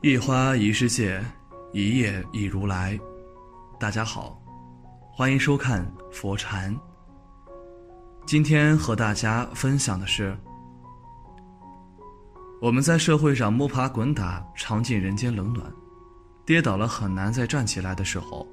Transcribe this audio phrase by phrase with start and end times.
[0.00, 1.20] 一花一世界，
[1.72, 2.96] 一叶一如来。
[3.80, 4.40] 大家好，
[5.10, 6.72] 欢迎收看佛禅。
[8.24, 10.38] 今天和大家分享的是，
[12.62, 15.66] 我们在社会上摸爬滚打，尝尽人间冷暖，
[16.46, 18.46] 跌倒了很难再站起来的时候，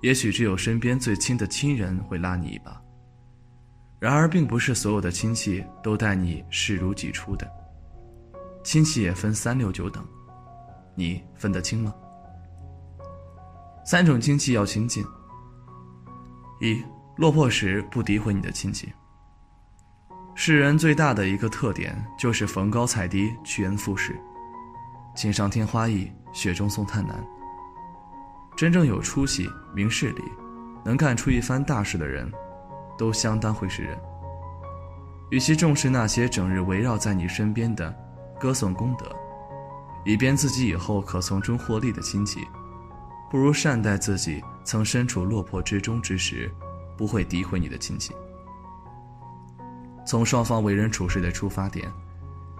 [0.00, 2.80] 也许只有身边最亲的亲人会拉你一把。
[3.98, 7.46] 然而，并不是所有的亲戚都待你视如己出的，
[8.64, 10.02] 亲戚也分三六九等。
[10.94, 11.94] 你分得清吗？
[13.84, 15.04] 三种亲戚要亲近。
[16.60, 16.82] 一
[17.16, 18.92] 落魄时不诋毁你的亲戚。
[20.34, 24.18] 世人最大的一个特点就是逢高踩低，趋炎附势，
[25.14, 27.22] 锦上添花易，雪中送炭难。
[28.56, 30.22] 真正有出息、明事理，
[30.84, 32.30] 能干出一番大事的人，
[32.96, 33.98] 都相当会识人。
[35.30, 37.92] 与其重视那些整日围绕在你身边的
[38.38, 39.14] 歌颂功德。
[40.04, 42.40] 以便自己以后可从中获利的亲戚，
[43.30, 46.50] 不如善待自己曾身处落魄之中之时，
[46.96, 48.12] 不会诋毁你的亲戚。
[50.04, 51.90] 从双方为人处事的出发点，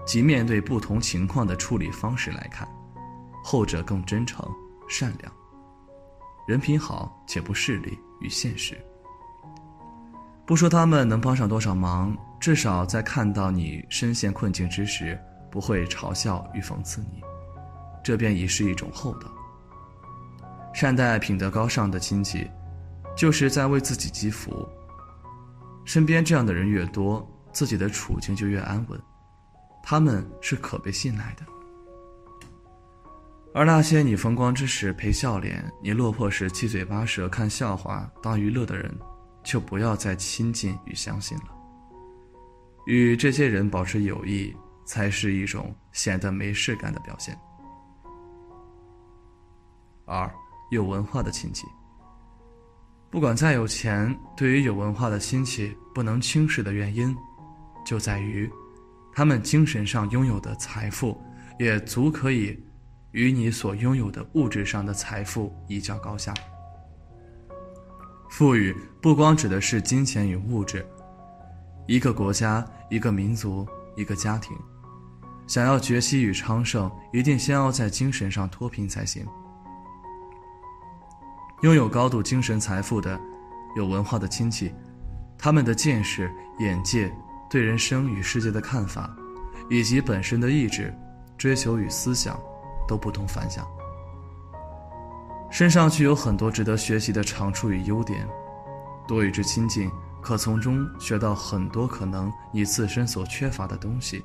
[0.07, 2.69] 及面对不同情况的处理方式来看，
[3.43, 4.49] 后者更真诚、
[4.89, 5.33] 善良，
[6.47, 8.79] 人品好且不势利与现实。
[10.47, 15.19] 不说他们能帮上多少忙，至少在看到你身陷困境之时，
[15.51, 17.21] 不会嘲笑与讽刺你。
[18.03, 19.31] 这便已是一种厚道。
[20.75, 22.51] 善待品德高尚的亲戚，
[23.17, 24.67] 就是在为自己积福。
[25.85, 29.01] 身边这样的人越多，自己的处境就越安稳。
[29.83, 31.45] 他们是可被信赖的。
[33.55, 38.97] 而那些你风光之时陪笑脸，你落魄时七嘴八舌看笑话当娱乐的人，
[39.43, 41.45] 就不要再亲近与相信了。
[42.87, 44.57] 与这些人保持友谊，
[44.87, 47.39] 才是一种显得没事干的表现。
[50.13, 50.31] 二
[50.71, 51.67] 有文化的亲戚，
[53.11, 57.17] 不管再有钱，对于有文化的亲戚不能轻视的原因，
[57.85, 58.51] 就在于，
[59.15, 61.19] 他们精神上拥有的财富，
[61.59, 62.63] 也足可以
[63.13, 66.35] 与你所拥有的物质上的财富一较高下。
[68.29, 70.85] 富裕不光指的是金钱与物质，
[71.87, 74.57] 一个国家、一个民族、一个家庭，
[75.47, 79.27] 想要崛起与昌盛，一定先要在精神上脱贫才行。
[81.63, 83.19] 拥有高度精神财富的、
[83.77, 84.75] 有文化的亲戚，
[85.39, 86.29] 他们的见识、
[86.59, 87.13] 眼界、
[87.49, 89.09] 对人生与世界的看法，
[89.71, 90.93] 以及本身的意志、
[91.39, 92.37] 追求与思想，
[92.89, 93.65] 都不同凡响。
[95.53, 98.27] 身上具有很多值得学习的长处与优点，
[99.07, 99.89] 多与之亲近，
[100.21, 104.25] 可从中学到很多可能你自身所缺乏的东西，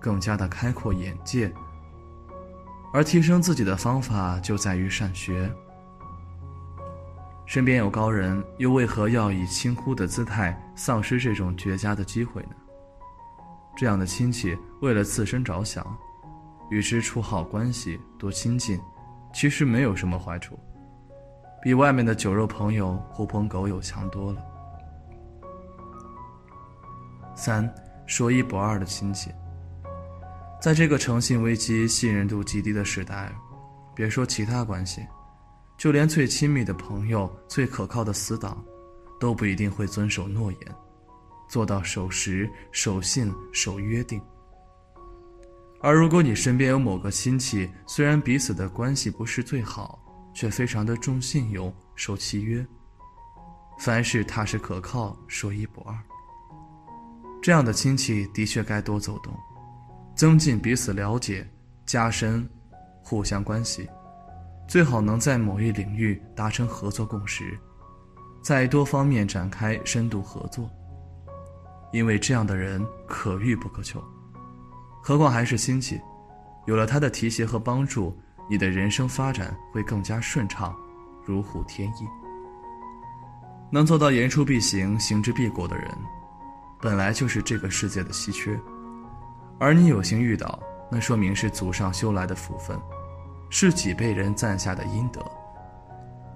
[0.00, 1.52] 更加的开阔眼界。
[2.92, 5.48] 而提升自己的方法，就在于善学。
[7.46, 12.50] 身边有高人，又为何要以轻忽的姿态丧失这种绝佳的机会呢？
[13.76, 15.86] 这样的亲戚为了自身着想，
[16.70, 18.80] 与之处好关系，多亲近，
[19.32, 20.58] 其实没有什么坏处，
[21.62, 24.42] 比外面的酒肉朋友、狐朋狗友强多了。
[27.36, 27.72] 三，
[28.06, 29.30] 说一不二的亲戚，
[30.60, 33.30] 在这个诚信危机、信任度极低的时代，
[33.94, 35.06] 别说其他关系。
[35.76, 38.64] 就连最亲密的朋友、最可靠的死党，
[39.20, 40.60] 都不一定会遵守诺言，
[41.48, 44.20] 做到守时、守信、守约定。
[45.80, 50.02] 而如果你身边有某个亲戚，虽然彼此的关系不是最好，
[50.34, 52.66] 却非常的重信用、守契约，
[53.78, 55.94] 凡事踏实可靠、说一不二，
[57.42, 59.32] 这样的亲戚的确该多走动，
[60.16, 61.46] 增进彼此了解，
[61.84, 62.48] 加深
[63.02, 63.86] 互相关系。
[64.66, 67.58] 最好能在某一领域达成合作共识，
[68.42, 70.68] 在多方面展开深度合作。
[71.92, 74.02] 因为这样的人可遇不可求，
[75.02, 76.00] 何况还是亲戚，
[76.66, 78.14] 有了他的提携和帮助，
[78.50, 80.76] 你的人生发展会更加顺畅，
[81.24, 82.06] 如虎添翼。
[83.70, 85.88] 能做到言出必行、行之必果的人，
[86.80, 88.58] 本来就是这个世界的稀缺，
[89.58, 90.58] 而你有幸遇到，
[90.90, 92.78] 那说明是祖上修来的福分。
[93.48, 95.20] 是几辈人赞下的阴德，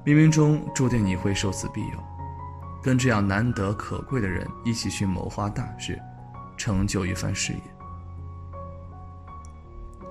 [0.04, 1.98] 冥冥中注定你会受此庇佑，
[2.82, 6.00] 跟这样难得可贵的人一起去谋划大事，
[6.56, 7.60] 成就一番事业。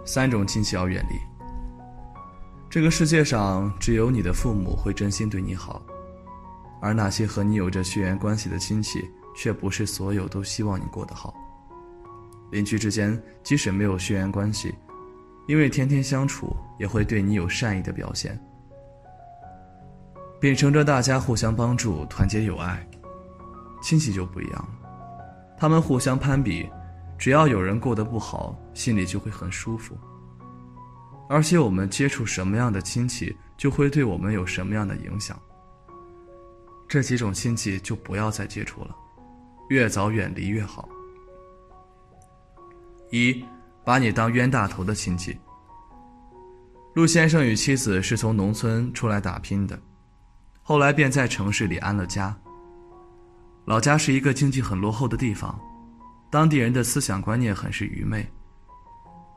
[0.06, 1.16] 三种亲戚要远离。
[2.70, 5.82] 这个世界上只有你的父母会真心对你好，
[6.82, 11.34] 而那些和你有着血缘关系的亲戚，却不是所有都希望你过得好。
[12.52, 14.76] 邻居之间即使没有血缘关系。
[15.50, 18.40] 因为天天相处也会对你有善意的表现。
[20.40, 22.88] 秉承着大家互相帮助、团结友爱，
[23.82, 25.56] 亲戚就不一样了。
[25.58, 26.70] 他们互相攀比，
[27.18, 29.98] 只要有人过得不好，心里就会很舒服。
[31.28, 35.36] 而且我们接触什么样的亲戚，就会对我们有什么样的影响。
[36.88, 38.96] 这几种亲戚就不要再接触了，
[39.70, 40.88] 越早远离越好。
[43.10, 43.44] 一，
[43.84, 45.38] 把你当冤大头的亲戚。
[46.94, 49.80] 陆先生与妻子是从农村出来打拼的。
[50.62, 52.36] 后来便在城市里安了家。
[53.66, 55.60] 老家是一个经济很落后的地方，
[56.30, 58.28] 当地人的思想观念很是愚昧。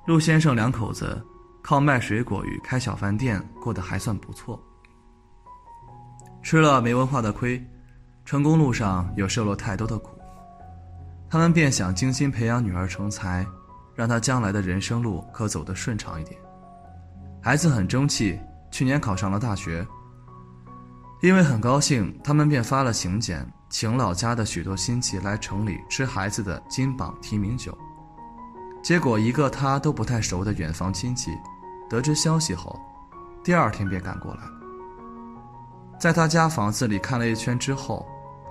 [0.06, 1.24] 陆先生两口子
[1.62, 4.62] 靠卖水果与开小饭店过得还算不错。
[6.42, 7.62] 吃了没文化的亏，
[8.24, 10.18] 成功路上又受了太多的苦，
[11.30, 13.46] 他们便想精心培养女儿成才，
[14.02, 16.36] 让他将来的人生路可走得顺畅一点。
[17.40, 18.36] 孩子很争气，
[18.68, 19.86] 去年考上了大学。
[21.20, 27.78] 因为很高兴，他们便发了请柬，请老家的许多亲戚来城里吃孩子的金榜题名酒。
[28.82, 31.30] 结果，一个他都不太熟的远房亲戚，
[31.88, 32.76] 得知消息后，
[33.44, 34.40] 第二天便赶过来。
[35.96, 38.04] 在他家房子里看了一圈之后，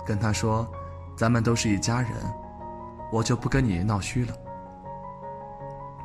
[0.06, 0.66] 跟他说
[1.14, 2.10] ：“咱们都是一家人，
[3.12, 4.34] 我就不跟你闹虚了。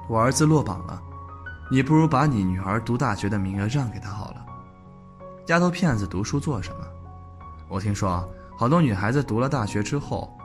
[0.07, 1.01] 我儿子落榜了，
[1.69, 4.45] 你不如把你女儿读大学的名额让给他好了。”
[5.47, 6.85] 丫头片子读书做什么？
[7.69, 8.27] 我听说
[8.57, 10.37] 好多女孩子读了大学之后，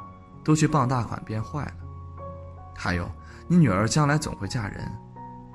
[0.45, 1.73] 都去傍大款变坏了。
[2.77, 3.09] 还有，
[3.47, 4.91] 你女儿将来总会嫁人，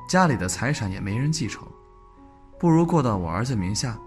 [0.08, 1.68] 家里的财产也没人继承，
[2.58, 3.98] 不如过到我儿子名下。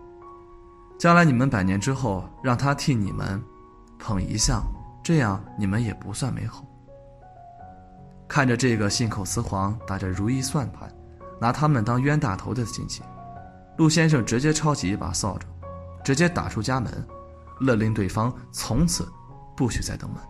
[0.99, 3.43] 将来你们百年之后，让他替你们
[3.99, 4.63] 捧遗像，
[5.03, 6.65] 这样你们也不算没好。
[8.31, 10.89] 看着这个信口雌黄、打着如意算盘，
[11.41, 13.03] 拿他们当冤大头的亲戚。
[13.77, 15.49] 陆先生直接抄起一把扫帚，
[16.05, 17.05] 直接打出家门，
[17.59, 19.11] 勒令对方从此
[19.57, 20.23] 不许再登门。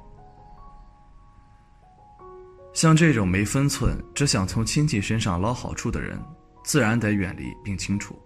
[2.72, 6.18] 像这种没分寸、只想从亲戚身上捞好处的人，
[6.64, 8.18] 自然得远离并清除。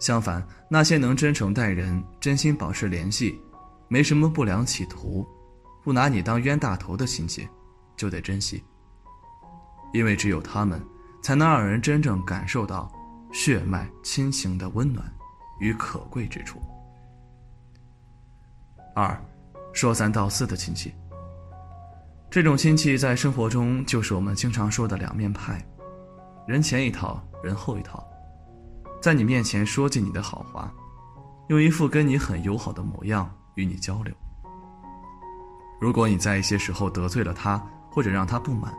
[0.00, 3.40] 相反，那些能真诚待人、真心保持联系、
[3.86, 5.24] 没什么不良企图、
[5.84, 7.48] 不拿你当冤大头的亲戚，
[7.98, 8.64] 就得珍惜，
[9.92, 10.82] 因为只有他们，
[11.22, 12.90] 才能让人真正感受到。
[13.30, 15.06] 血脉亲情的温暖
[15.60, 16.58] 与可贵之处。
[18.94, 19.22] 二，
[19.74, 20.94] 说三道四的亲戚。
[22.30, 25.62] 这种亲戚在生活中就是我们经常说的两面派，
[26.46, 28.02] 人前一套，人后一套，
[29.02, 30.72] 在你面前说尽你的好话，
[31.48, 34.14] 用一副跟你很友好的模样与你交流。
[35.78, 37.62] 如果你在一些时候得罪了他，
[37.98, 38.72] 或者让他不满，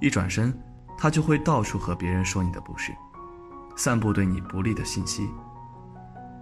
[0.00, 0.52] 一转身，
[0.98, 2.92] 他就会到处和别人说你的不是。
[3.76, 5.30] 散布对你不利的信息。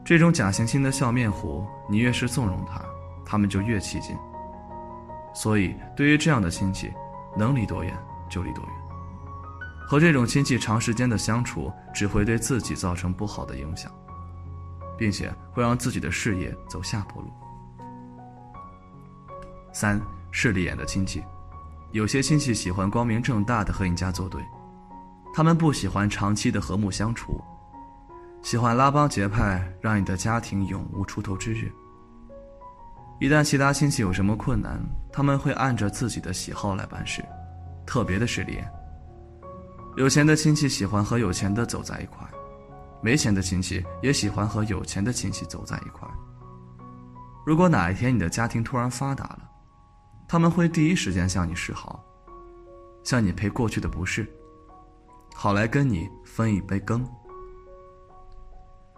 [0.02, 2.82] 这种假惺惺的笑面虎，你越是纵容他，
[3.22, 4.16] 他们就越起劲。
[5.34, 6.90] 所以，对于这样的亲戚，
[7.36, 7.94] 能离多远
[8.30, 8.74] 就离多远。
[9.86, 13.92] 和这种亲戚长时间的相处，只会对自己造成不好的影响，
[14.96, 17.30] 并且会让自己的事业走下坡路。
[19.70, 20.00] 三
[20.30, 21.22] 势利眼的亲戚，
[21.94, 24.42] 有些亲戚喜欢光明正大的和你家作对。
[25.32, 27.40] 他们不喜欢长期的和睦相处，
[28.42, 31.70] 喜欢拉帮结派，让你的家庭永无出头之日。
[33.20, 34.76] 一旦其他亲戚有什么困难，
[35.12, 37.24] 他们会按着自己的喜好来办事，
[37.86, 38.58] 特别的势利。
[39.96, 42.26] 有钱的亲戚喜欢和有钱的走在一块，
[43.00, 46.08] 没钱的亲戚也喜欢和有钱的亲戚走在一块。
[47.46, 49.43] 如果哪一天你的家庭突然发达了，
[50.34, 52.04] 他们会第一时间向你示好，
[53.04, 54.28] 向你赔过去的不是。
[55.32, 57.08] 好来跟你分一杯羹。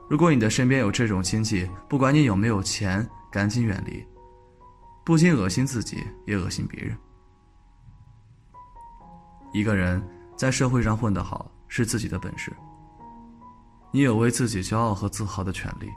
[0.09, 4.02] 如果你的身边有这种亲戚，不管你有没有钱，赶紧远离，
[5.05, 6.97] 不仅恶心自己，也恶心别人。
[9.52, 10.02] 一个人
[10.38, 12.50] 在社会上混得好是自己的本事，
[13.93, 15.90] 你有为自己骄傲和自豪的权利，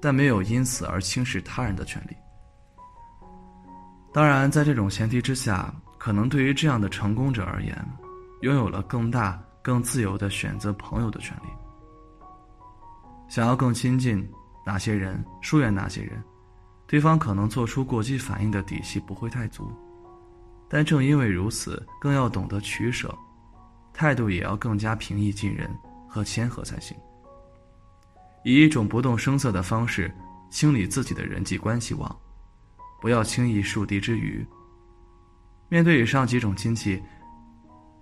[0.00, 2.16] 但没有因此而轻视他人的权利。
[4.16, 7.76] 当然，在这种前提之下，可能对于这样的成功者而言，
[8.40, 9.38] 拥有了更大。
[9.62, 11.48] 更自由的选择朋友的权利。
[13.28, 14.24] 想要更亲近
[14.64, 16.22] 哪些人，疏远哪些人，
[16.86, 19.68] 对方可能做出过激反应的底气不会太足，
[20.68, 23.12] 但正因为如此，更要懂得取舍，
[23.92, 25.68] 态度也要更加平易近人
[26.08, 26.96] 和谦和才行。
[28.44, 30.08] 以一种不动声色的方式
[30.48, 32.16] 清理自己的人际关系网，
[33.00, 34.46] 不要轻易树敌之余。
[35.68, 37.02] 面对以上几种亲戚。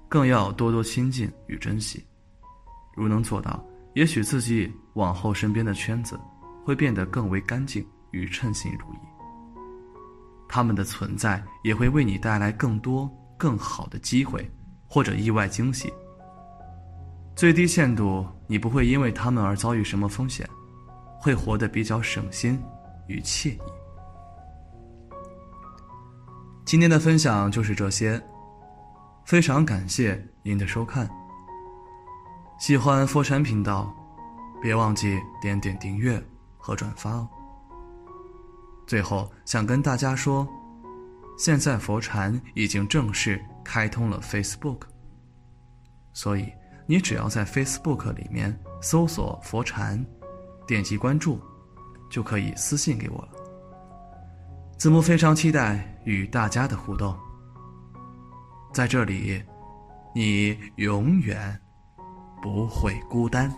[0.06, 2.00] 更要多多亲近与珍惜。
[2.94, 3.60] 如能做到，
[3.94, 6.16] 也许自己往后身边的圈子
[6.64, 8.98] 会变得更为干净与称心如意。
[10.48, 14.48] 他们的存在也会为你带来更多更好的机会，
[14.86, 15.92] 或者意外惊喜。
[17.34, 20.48] 最低限度，你不会因为他们而遭遇什么风险，
[21.20, 22.56] 会活得比较省心
[23.08, 23.58] 与惬意。
[26.74, 28.20] 今天的分享就是这些，
[29.24, 31.08] 非常感谢您的收看。
[32.58, 33.94] 喜欢佛禅频道，
[34.60, 36.20] 别忘记点点订阅
[36.58, 37.28] 和转发哦。
[38.88, 40.44] 最后想跟大家说，
[41.38, 44.80] 现在佛禅已经正式开通了 Facebook，
[46.12, 46.52] 所以
[46.88, 48.52] 你只要在 Facebook 里面
[48.82, 50.04] 搜索“佛禅”，
[50.66, 51.38] 点击关注，
[52.10, 53.43] 就可以私信给我了。
[54.84, 57.16] 子木非常期待与大家的互动，
[58.70, 59.42] 在这里，
[60.14, 61.58] 你永远
[62.42, 63.50] 不会孤单。